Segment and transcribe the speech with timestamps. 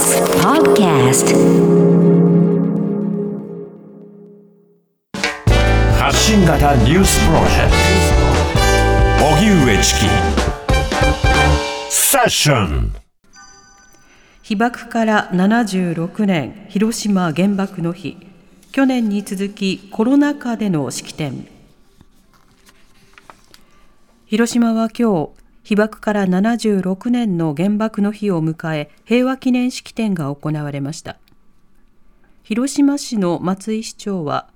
[0.00, 1.28] TBS Podcast.
[5.98, 7.72] 発信型ニュースプロジェク
[9.18, 9.26] ト。
[9.26, 10.00] 荻上チキ。
[11.90, 12.94] セッション。
[14.42, 18.16] 被爆から76年広島原爆の日。
[18.72, 21.46] 去年に続きコロナ禍での式典。
[24.24, 31.18] 広島は今日被爆から76年の原爆の日を迎え平和記念式典が行われました。
[32.42, 34.48] 広島市の松井市長は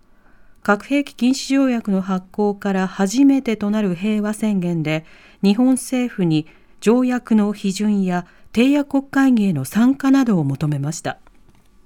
[0.62, 5.04] 核兵器禁止条約の発効から初めてとなる平和宣言で
[5.42, 6.46] 日本政府に
[6.80, 11.18] 条約の批准や締約国会議への参加などを求めました。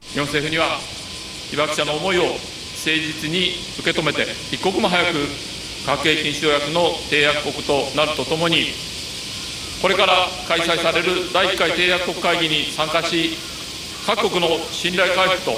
[0.01, 0.79] 日本政府には
[1.51, 2.39] 被爆者の思いを誠
[2.85, 3.51] 実に
[3.81, 5.19] 受け止めて一刻も早く
[5.85, 8.67] 核兵器禁止条約の締約国となるとともに
[9.81, 13.37] これから開催される第1回締約国会議に参加し
[14.07, 15.53] 各国の信頼回復と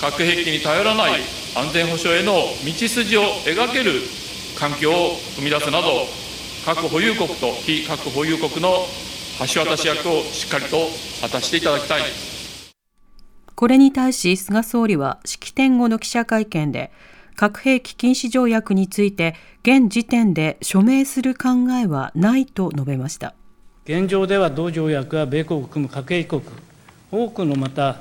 [0.00, 1.20] 核兵器に頼らない
[1.56, 4.00] 安全保障への道筋を描ける
[4.58, 6.06] 環境を生み出すなど
[6.64, 8.86] 核保有国と非核保有国の
[9.46, 10.88] 橋渡し役をしっかりと
[11.20, 12.02] 果たしていただきたい。
[13.54, 16.90] これに対し菅総理は式典後の記者会見で
[17.36, 23.34] 核兵器禁止条約について現時点で署名する考えはないと述べました。
[23.84, 26.42] 現状では同条約は米国を含む核兵器国
[27.12, 27.98] 多くのまた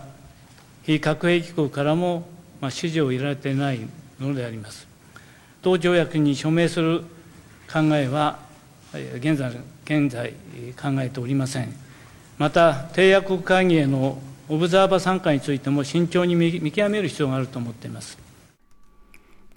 [0.84, 2.26] 非核兵器国からも
[2.70, 3.80] 支持を得られていない
[4.18, 4.88] ものであります。
[5.62, 7.02] 同条約に署名する
[7.72, 8.40] 考えは
[9.18, 9.52] 現在
[9.84, 10.34] 現在
[10.82, 11.74] 考えておりません。
[12.38, 18.18] また締約国会議へのオブザーバー参加についても慎重に見極める必要があると思っています。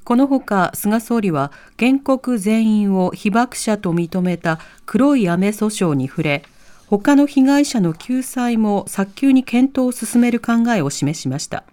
[0.06, 6.44] このほか菅総理は原告全員を被爆者と認めた黒い雨訴訟に触れ
[6.86, 11.64] 他の被害者の救済も早急に検討を進める考えを示しました。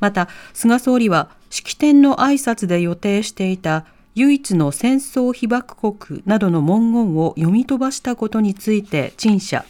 [0.00, 9.64] また菅総理は式典の挨拶で予定していた唯一の戦争被爆国などの文言を読み飛ばしたことについて陳謝。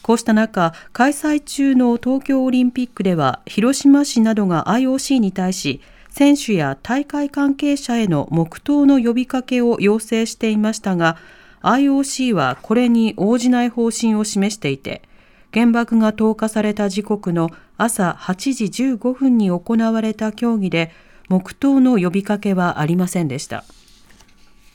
[0.00, 5.82] こうした中開催中の東京オリンピックでは広島市などが IOC に対し
[6.14, 11.16] 選手や大会関係者への黙祷の呼びかけを要請していましたが
[11.62, 15.02] IOC はこれに応じない方針を示していて
[15.52, 20.92] 原爆が投下された時刻の朝8時15分に行われた協議で
[21.28, 23.64] 黙祷の呼びかけはありませんでした。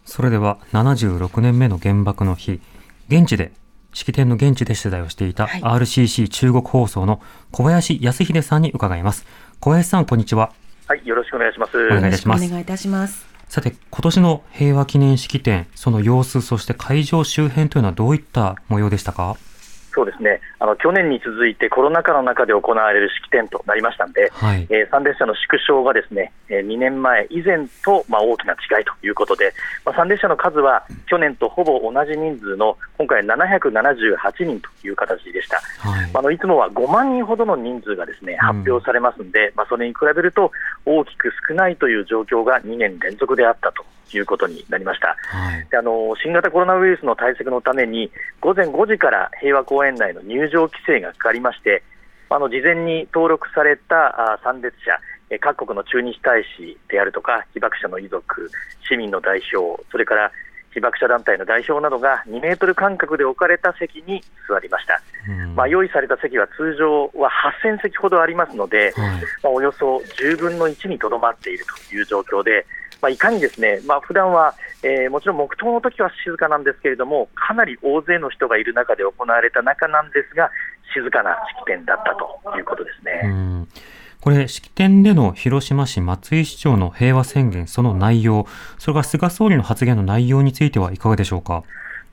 [0.03, 2.59] それでは76年目の原爆の日
[3.07, 3.53] 現地で
[3.93, 7.21] 式典の現地で取材をしていた RCC 中国放送の
[7.51, 9.25] 小林康秀さんに伺います。
[9.61, 10.51] 小林さんこんにちは
[10.89, 11.77] はい、よろしくお願いします。
[11.77, 12.43] お願いいたします。
[12.43, 13.27] お願いいたします。
[13.47, 19.37] さて、今年の平和記念式典、その様子、そして会場周辺というのはどういった模様でしたか？
[19.93, 29.53] そうですねあの去年に続いてコロナ禍の中で行われる式典となりましたので、はい、えー、参列者の縮小がですね、えー、2年前以前と、まあ、大きな違いということで、
[29.85, 40.51] まあ、参列者の数は去年とほぼ同じ人数の今回778人という形でした、はい、あのいつもは5万人ほどの人数がですね発表されますので、うん、まあ、それに比べると
[40.85, 43.85] 大きく少ないという状況が2年連続であったと
[44.17, 51.83] いうことになりました、はい、であの新型コロナウイルスの対策のために午前5時から平和公園内の入場規制がかかりまして
[52.29, 54.99] あの事前に登録された参列者
[55.37, 58.49] 各国の駐日大使であるとか被爆者の遺族、
[58.87, 60.31] 市民の代表、それから
[60.73, 65.01] 被爆者団体の代表などが2メートル間隔で置かれた席に座りました、
[65.55, 67.29] まあ、用意された席は通常は
[67.63, 69.11] 8000席ほどありますので、はい。
[69.43, 72.65] まあ、およそ10分の1にとどまっているという状況で、
[73.01, 80.51] まあ、いかにですね、まあ普段は、えー、もちろん黙祷の時は静かなんですけれども、かなり大勢の人がいる中で行われた中なんですが、
[80.93, 83.67] 静かな式典だったということですね。
[84.21, 91.63] これ、式典での広島市松井市長の平和宣言、その内容、それから菅総理の発言の内容についてはいかがでしょうか？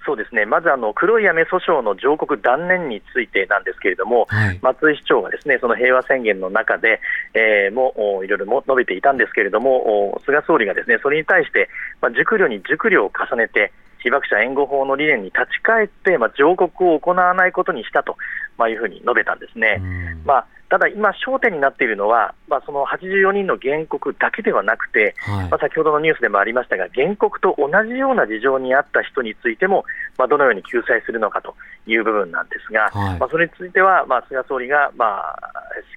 [0.06, 0.46] そうですね。
[0.46, 7.00] まずあの黒い雨訴訟の上告断念についてなんですけれども、はい、松井市長がですねその平和宣言の中で、
[7.34, 7.92] えー、も
[8.24, 11.68] いろいろも述べていたんですけれども、菅総理がですねそれに対して、
[12.00, 18.16] まあ、熟慮に熟慮を重ねて、被爆者援護法の理念に立ち返って、まあ、上告を行わないことにしたと、
[18.56, 19.82] まあ、いうふうに述べたんですね。
[20.24, 29.84] まあただ今、焦点になっているのは、まあ、その84人の原告だけではなくて、はい、まあ、先ほどのニュースでもありましたが、原告と同じような事情にあった人についても、
[30.18, 31.54] まあ、どのように救済するのかと
[31.86, 35.38] いう部分なんですが、はい、まあ、それについては、まあ、菅総理が、まあ、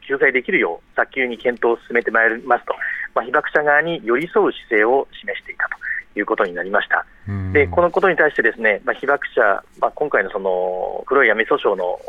[0.08, 2.74] 救済できるよう、早急に検討を進めてまいりますと、
[3.16, 5.68] まあ、被爆者側に寄り添う姿勢を示していた
[6.20, 7.06] いうことになりました。
[7.54, 9.42] でこのことに対してですね、まあ、被爆者、
[9.80, 12.00] まあ、今回のその黒い闇訴訟の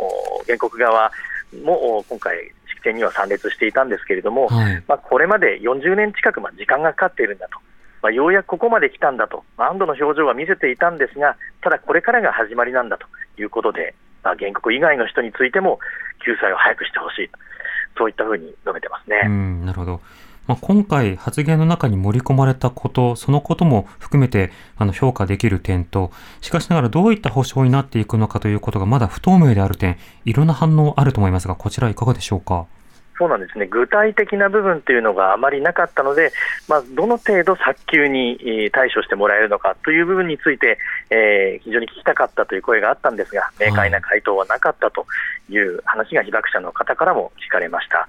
[0.47, 1.13] 原告側
[1.57, 2.37] も今回、
[2.69, 7.59] 式典には参列していたんですけれども、はい、まあ、これまで40年近くま時間がかかっているんだと。
[8.03, 13.07] まあ、ようやくここまで来たんだと、まあ、安堵の表情は見せていたんですが、ただこれからが始まりなんだと
[13.41, 15.79] いうことで、まあ、原告以外の人についても
[16.25, 17.31] 救済を早くしてほしい
[17.97, 19.29] そういったふうに述べてますね。
[19.65, 20.01] なるほど
[20.51, 26.11] まあ、今回発言の中に盛り込まれたこと、そのことも含めてあの評価できる点と、
[26.41, 32.67] しかしながらどういった保障になっていくのかということがまだ不透明である点、いろんな反応あると思いますが、こちらいかがでしょうか？
[33.21, 33.67] そうなんですね。
[33.67, 36.33] 具体的な部分というのがあまりなかったので、
[36.69, 40.79] まあ、どの程度早急に対処してもらえるのかという部分について、
[41.11, 45.05] えー、非常に聞きたかったという声があったんですが、明快な回答はなかったと
[45.51, 48.09] いう話が被爆者の方からも聞かれました。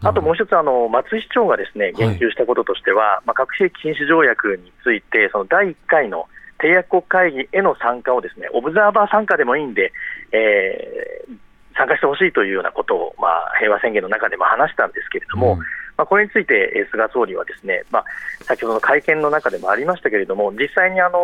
[0.00, 6.28] あともう一つあの、松井市長がですね言及したこととしては、はい、まあ、核兵器禁止条約について、その第1回の
[6.62, 9.92] 締約国会議への参加をですねオブザーバー参加でもいいんで、
[10.32, 11.36] えー、
[11.76, 15.58] 参加してほしいというようなことを、まあ、平和宣言の中でも話したんですけれども、うん、
[15.96, 18.04] まあ、これについて菅総理はですね、まあ、
[18.44, 21.18] 先ほどの会見の中でもありましたけれども、実際にあの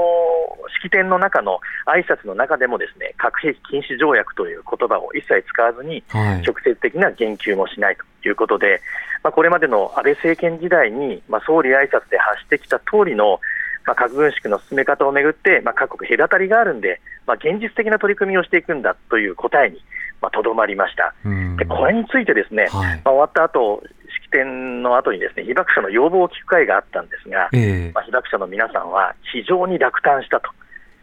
[0.78, 8.80] 式典の中の挨拶の中でもですね核兵器禁止条約という言葉を一切使わずに、直接的な言及もしないということで、はい、
[9.24, 13.40] まあ、これまでの安倍政権時代に、まあ、総理挨拶で発してきた通りの
[13.84, 19.82] まあ、核軍縮の進め方をめぐって、まあ、各国隔たりがあるんで、まあ、現実的な取り組みをしていくんだという答えに
[20.30, 21.14] とど、まりました。
[21.56, 23.82] でこれについてですね、はい、まあ、終わった後
[24.24, 30.50] 式典の後にですね被爆者の要望を聞く会があったんですが、えー、まあ、被爆者の皆さんは非常に落胆したと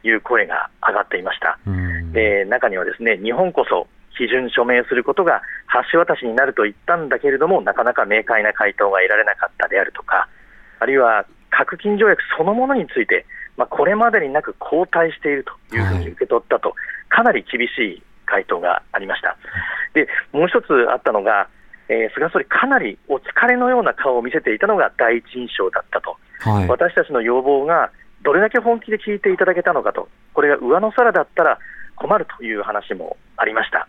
[0.07, 1.57] いう声が上がっていました。
[2.13, 3.88] で中にはですね日本こそ
[4.19, 5.42] 批准署名することが
[5.92, 10.27] 橋渡しになると言ったんだけれども、なかなか明快な回答が得られなかったであるとか、
[10.80, 13.25] あるいは核禁条約そのものについて、
[13.56, 16.77] まあ、これまでになく後退しているというふうに受け取ったと、はい、
[17.10, 19.36] かなり厳しい回答がありました。
[19.94, 21.50] でもう一つあったのが、
[21.90, 27.92] えー、菅総理、かなりお疲れのような顔を見せていたのが第一印象だったと、はい、私たちの要望が
[28.22, 31.58] どれだけ本気で聞いていただけたのかと、これが上の空だったら
[31.96, 33.88] 困るという話もありました。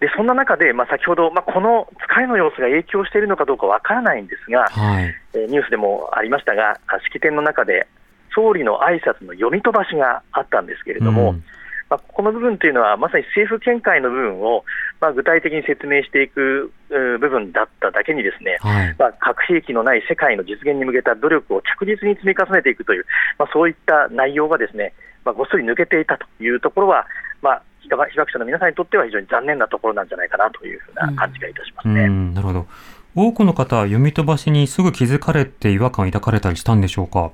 [0.00, 6.78] でそんな中で、まあ、先ほど、まあ、この疲れの様子が影響しているのかどうかわからないんですが、はい、えー、ニュースでもありましたが、
[7.08, 7.86] 式典の中で
[8.34, 11.44] 総理の挨拶の読み飛ばしがあったんですけれども、うん
[11.88, 14.64] まあ、この部分というのは、まさに政府見解の部分を、
[15.00, 23.06] まあ、具体的に説明していく部分だっただけに、ですね、はい、まあ、核兵器のない世界の実現に向けた努力を着実に積み重ねていくという、
[23.38, 24.94] まあ、そういった内容がですね、
[25.24, 27.06] まあ、ごっそり抜けていたというところは、
[27.40, 32.08] まあ、被爆者の皆さんにとっては非常に残念なところなんじゃないかなというふうな感じがいたしますね。
[32.08, 32.66] なるほど
[33.14, 37.30] 多くの方は読み飛ばしにすぐ気づかれて違和感を抱かれたりしたんでしょうか？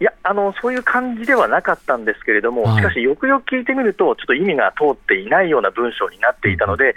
[0.00, 6.96] いやあの、そういう感じではなかったんですけれども、しかし、よくよく聞いてみると、ちょっと意味が通っていないような文章になっていたので、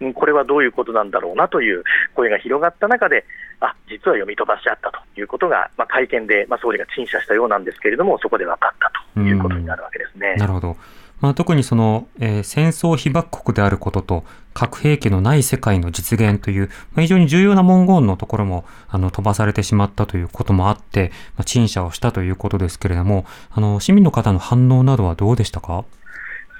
[0.00, 1.82] うん、これはどういうことなんだろうなという
[2.14, 3.24] 声が広がった中で、
[3.58, 10.34] あ実は読み飛ばしあったということが、まあ、会見で、まあ、総理が陳謝したようなんですけれども、そこで分かったということになるわけですね。
[10.36, 10.76] なるほど
[11.20, 25.84] まあ、特にその、えー、戦争被爆国であることと核兵器のない世界の実現という、まあ、非常に重要な文言のところもあの飛ばされてしまったということもあって、まあ、陳謝をしたということですけれどもあの市民の方の反応などはどうでしたか？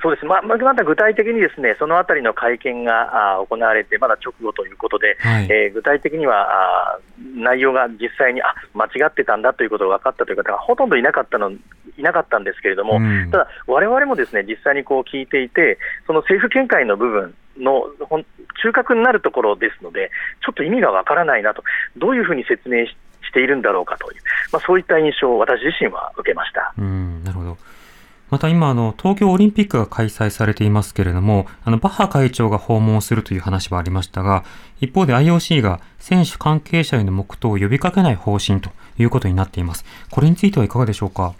[0.02, 6.98] そうです、まあ、まだ具体的にですねそのあたりの会見が行われて、まだ直後ということで、はい、えー、具体的にはあ
[7.34, 11.58] 内容が実際にあ間違ってたんだということが分かったという方がほとんどいなかったのい
[12.02, 17.86] なかったんですけれども、うん、ただ、われわれもですね実際にこう聞いていて、その政府見解の部分の
[18.62, 20.10] 中核になるところですので、
[20.44, 21.62] ちょっと意味がわからないなと、
[21.96, 22.94] どういうふうに説明し
[23.32, 26.74] ているんだろうかという、まあ、そういった印象を私自身は受けました。
[26.78, 27.56] うんなるほど
[28.30, 34.44] また今、あの、東京オリンピックが開催されていますけれども、あの、バッハ会長が訪問するという話はありましたが、
[34.80, 39.84] 一方で IOC が選手関係者への黙祷を呼びかけない方針ということになっています。
[40.10, 41.34] これについてはいかがでしょうか？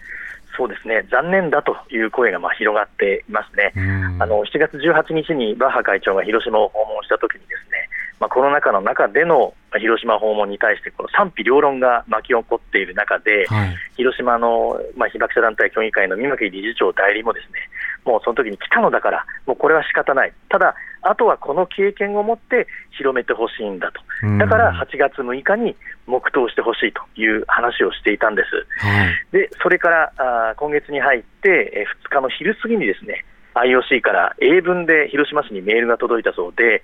[0.57, 3.75] そうですね残念だという声がまあ広がっていますね、
[4.19, 17.59] あの7月18日にバッハ会長が広島を訪問したときに、ですね、まあ、コロナ禍の中での広島訪問に対してこの賛否両論が巻き起こっている中で、はい、広島の、まあ、被爆者団体協議会の三巻理事長代理もですね
[18.07, 24.01] もうその時に来たのだから、もうこれは仕方ない、ただ、あとはこの経験を持って広めてほしいんだと、
[24.39, 28.87] だから8月6日に黙祷してほしいという話をしていたんです。
[28.87, 33.25] はい、でそれからあ今月に入って、え2日の昼過ぎにですね
[33.57, 36.83] IOC から英文で広島市にメールが届いたそうで、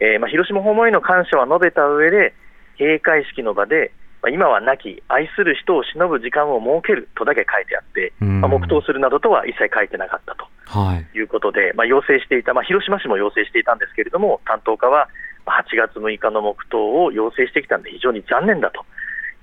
[0.00, 2.34] えー、まあ、広島訪問への感謝は述べた上で、
[2.78, 15.08] 閉会式の場でまあ、今は亡き愛する人を忍ぶ時間を設けるとだけ書いてあって、まあ、黙祷するなどとは一切書いてなかったということで、まあ、要請していた、まあ、広島市も要請していたんですけれども、担当課は
[15.46, 18.84] 8月6日の黙祷を要請してきたんで、非常に残念だと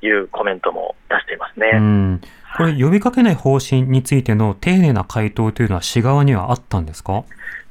[0.01, 2.20] いうコメントも出していますね。
[2.58, 7.24] これ、呼びかけない方針についての丁寧な回答というのは、市側にはあったんですか？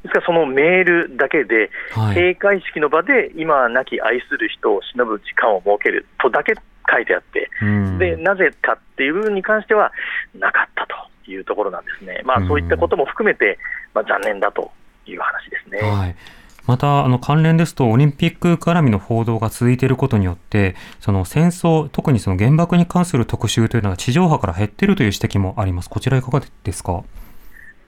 [0.02, 6.54] ですからそのメールだけで、はい、閉会式の場で今は亡き愛する人を忍ぶ時間を設けるとだけ
[6.88, 7.50] 書いてあって、
[7.98, 9.90] でなぜかっていう部分に関しては
[10.38, 13.58] なかったというところなんですね、まあ、そういったことも含めて、
[13.94, 14.70] まあ、残念だと
[15.06, 15.80] いう話ですね。
[15.80, 16.16] はい
[16.66, 25.88] また、あの、関連ですと、オリンピック絡みの報道が続いていることによって、その戦争、特にその原爆に関する特集というのが地上波から減っているという指摘もあります。
[25.88, 27.04] こちらいかがですか？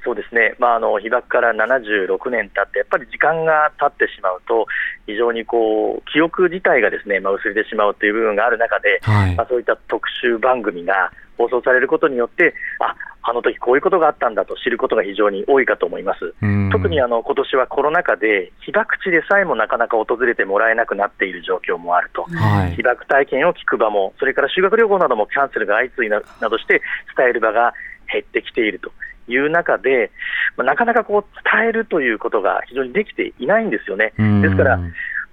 [0.04, 4.66] そうですね、まあ、あの被爆から76年経って、やっぱり時間が経ってしまうと、
[5.06, 16.35] 非常にこう記憶自体がですね、まあ、薄れてしまうという部分がある中で、はい、まあ、そういった特集番組が放送されることによって、ああの時こういうことがあったんだと知ることが非常に多いかと思います。
[16.73, 26.83] 特にあの今年はコロナ禍で被爆地でさえもなかなか訪れてもらえなくなっている状況もあると、はい、被爆体験を聞く場も、それから修学旅行などもキャンセルが相次いななどして
[27.16, 27.75] 伝える場が
[28.11, 28.90] 減ってきていると。
[29.30, 30.11] いう中で、
[30.57, 34.14] まあ、なかなかこう伝えるということが非常にできていないんですよね。
[34.40, 34.78] ですから、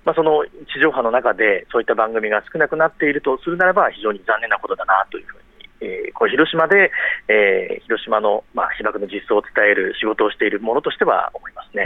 [0.03, 5.44] まあ、その地上波の中でそういった番組が少なくなっているとするならば、非常に残念なことだなというふうに。
[6.15, 6.91] えー、こう広島で、
[7.27, 11.85] えー、広島の、まあ、被爆の実相を伝える仕事をしているものとしては思いますね。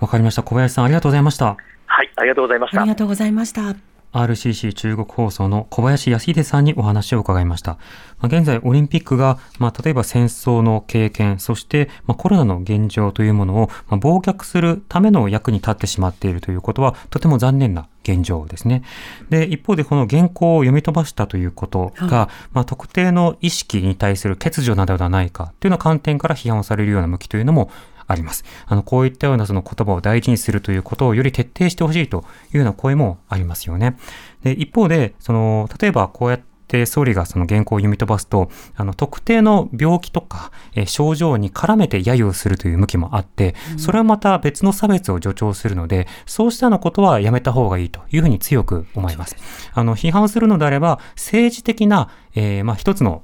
[0.00, 0.42] わかりました。
[0.42, 1.56] 小林さん、ありがとうございました。
[1.86, 2.80] はい、ありがとうございました。
[2.80, 3.96] ありがとうございました。
[4.12, 7.72] RCC 中国放送の小林康秀さんにお話を伺いました。
[8.18, 18.82] まあ、現在、オリンピックが、まあ、例えば戦争の経験、そして、まあ、コロナの現状というものを、まあ、忘却するための役に立ってしまっているということは、とても残念な現状ですね。
[19.30, 27.70] で、一方でこの原稿を読み飛ばしたということが、はい、まあ、特定の意識に対する欠如などではないかというような観点から批判をされるような向きというのも
[28.06, 28.44] あります。
[28.66, 33.96] あの、こういったようなその言葉を大事にするということをより徹底してほしいというような声もありますよね。
[34.42, 49.36] で、一方で、その、例えばこうやってで、総理がその原稿を読み飛ばすと、あの、特定の病気とか、え症状に絡めて揶揄するという向きもあって、それはまた別の差別を助長するので、そうしたようなことはやめた方がいいというふうに強く思います。
[49.72, 53.22] あの、批判するのであれば、政治的な、えー、まあ、一つの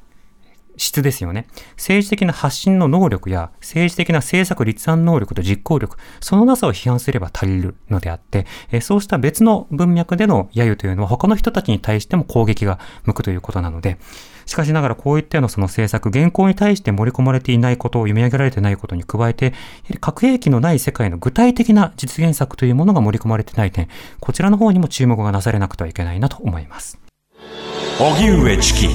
[0.77, 1.47] 質ですよね。
[1.77, 13.99] 政治的な発信の能力や政治的な政策立案能力と実行力、そのなさを批判すれば足りるのであって、えそうした別の文脈での揶揄というのは他の人たちに対しても攻撃が向くということなので、
[14.47, 19.53] しかしながらこういったようなその政策、原稿に対して盛り込まれていないことを読み上げられてないことに加えて、
[20.01, 23.89] 核兵器のない世界の具体的な実現策というものが盛り込まれてない点、
[24.21, 26.99] こちらの方にも注目がなされなくてはいけないなと思います。
[27.99, 28.89] 荻上チキ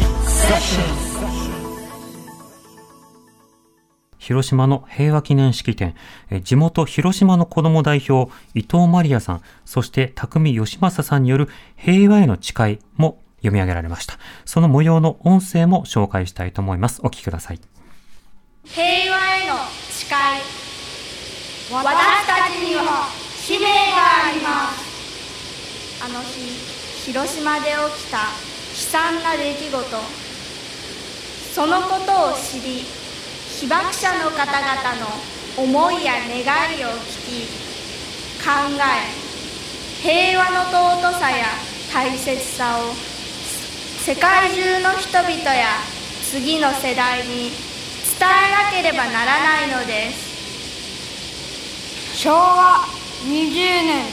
[4.27, 5.95] 広島の平和記念式典、
[6.43, 14.15] 地元広島の子ども代表、伊藤マリアさん、そして匠義正さんによる平和への誓いも読み上げられました。
[14.43, 16.99] その模様の音声も紹介したいと思います。
[17.05, 17.61] お聞きください。
[18.65, 19.55] 平和への
[19.91, 20.17] 誓い。
[21.71, 23.07] 私たちには
[23.39, 23.69] 使命が
[24.25, 26.03] あります。
[26.03, 28.25] あの日、広島で起きた悲
[28.75, 30.27] 惨な出来事。
[31.55, 32.83] そのことを知り、
[33.59, 35.07] 被爆者の方々の
[35.57, 36.45] 思いや願
[36.79, 37.49] いを聞き
[38.37, 38.45] 考
[38.77, 38.79] え
[39.99, 40.65] 平和の
[41.01, 41.47] 尊さや
[41.91, 42.93] 大切さを
[44.05, 45.79] 世界中の人々や
[46.21, 47.49] 次の世代に
[48.19, 50.27] 伝えなければならないのです。
[52.15, 52.85] 昭和
[53.25, 54.05] 20年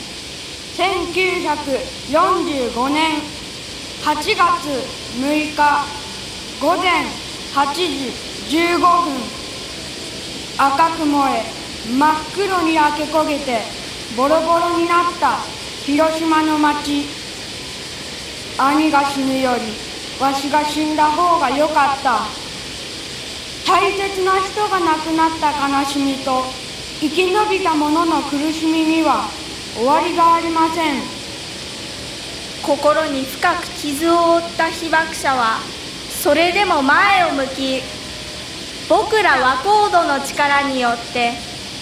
[0.76, 3.20] 1945年
[4.02, 4.34] 8月
[5.20, 5.86] 6日
[6.60, 7.04] 午前
[7.52, 8.12] 8時
[8.48, 9.33] 15分。
[10.56, 11.42] 赤く燃え
[11.98, 13.60] 真っ黒に焼け焦げて
[14.16, 15.38] ボロボロになった
[15.84, 17.06] 広島の町
[18.56, 19.62] 兄が死ぬより
[20.20, 22.20] わしが死んだ方がよかった。
[23.66, 26.44] 大切な人が亡くなった悲しみと
[27.00, 29.28] 生き延びた者の苦しみには
[29.74, 31.02] 終わりがありません。
[32.62, 35.58] 心に深く傷を負った被爆者は
[36.22, 37.82] それでも前を向き
[38.88, 41.32] 僕ら和コードの力によって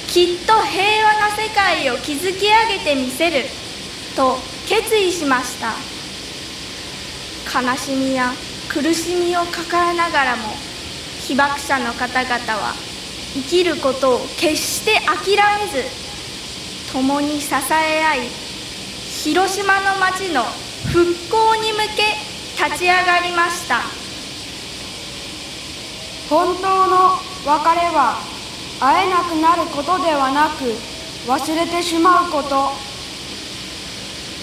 [0.06, 3.44] きっと平和な世界を築き上げてみせる。
[4.14, 5.72] と決意しました。
[7.60, 8.32] 悲しみや
[8.68, 10.42] 苦しみを抱えながらも
[11.20, 12.74] 被爆者の方々は
[13.34, 15.84] 生きることを決して諦めず
[16.92, 18.28] 共に支え合い
[19.10, 20.44] 広島の町の
[20.92, 24.01] 復興に向け立ち上がりました。
[26.32, 28.16] 本当の別れは
[28.80, 30.64] 会えなくなることではなく
[31.28, 32.72] 忘れてしまうこと。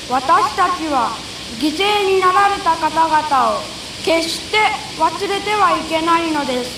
[0.07, 1.17] 私たちは
[1.57, 3.61] 犠牲になられた方々を
[4.05, 4.57] 決して
[4.99, 6.69] 忘れてはいけないのです。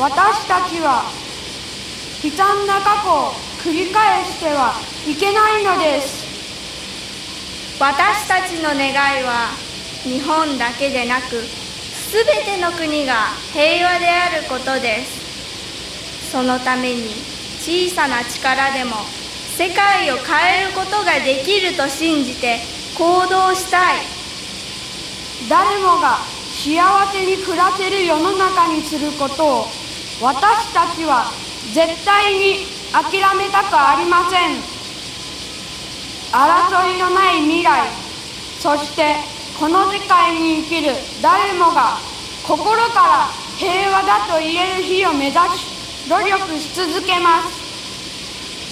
[0.00, 1.04] 私たちは
[2.24, 4.72] 悲惨な過去を繰り返しては
[5.06, 6.24] いけないのです。
[7.78, 9.52] 私たちの願いは
[10.04, 11.61] 日本だけでなく
[12.12, 16.30] 全ての国が平和であることです。
[16.30, 17.14] そのために
[17.58, 18.96] 小さな力でも
[19.56, 22.58] 世界を変えることができると信じて
[22.98, 24.00] 行動したい。
[25.48, 26.18] 誰もが
[26.52, 26.76] 幸
[27.10, 29.66] せに暮らせる世の中にすることを
[30.20, 31.32] 私たちは
[31.72, 34.60] 絶対に諦めたくありません。
[36.30, 37.88] 争いのない未来
[38.60, 39.16] そして
[39.62, 40.90] この世界に生きる
[41.22, 41.96] 誰もが
[42.42, 47.62] 心から平和だと言える日を目指し努力し続けます。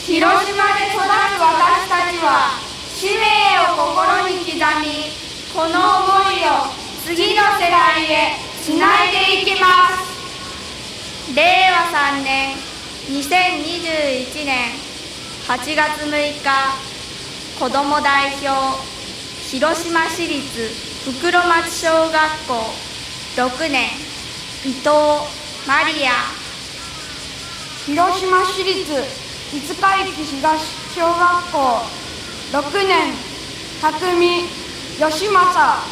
[0.04, 1.06] 広島で育つ
[1.38, 2.58] 私たちは
[2.92, 3.22] 使命
[3.70, 4.50] を心に刻
[4.82, 5.14] み
[5.54, 6.66] この思いを
[7.06, 11.36] 次の世代へつないでいきます。
[11.36, 11.86] 令和
[12.18, 12.56] 3年
[13.06, 14.74] 2021年
[15.46, 16.50] 8月6日
[17.60, 18.99] 子ども代表
[19.50, 20.68] 広島市立
[21.10, 22.12] 袋町小学
[22.46, 22.54] 校
[23.34, 23.88] 6年
[24.64, 24.90] 伊藤
[25.66, 26.12] マリア
[27.84, 28.92] 広島市立
[29.52, 31.58] 五日駅東小学校
[32.52, 33.12] 6年
[33.82, 34.44] 匠
[35.10, 35.82] 吉正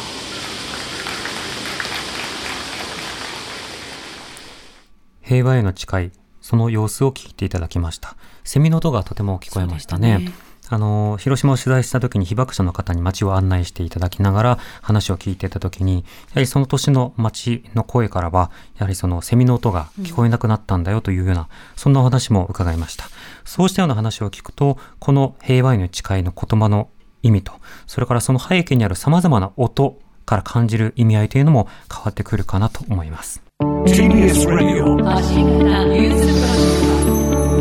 [5.21, 8.15] 平和への誓いその様子を聞いていただきました。
[8.45, 10.31] セミの音がとても聞こえましたね
[10.69, 16.01] あの、広島を取材した時に被爆者の方に街を案内していただきながら話を聞いていた時に、や
[16.35, 23.05] はりその年の街の声からは、やはりそのセミの音が聞こえなくなったんだよというような、うん、そんなお話も伺いました。
[23.43, 26.89] そうしたような話を聞くと、この平和への誓いの言葉の
[27.23, 27.53] 意味と、
[27.87, 33.41] それからその背景にある様々な音から感じる意味合いというのも変わってくるかなと思います。
[33.59, 34.95] TBS Radio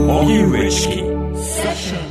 [0.08, 2.07] 荻上チキ